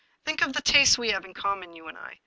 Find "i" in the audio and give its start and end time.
1.95-2.17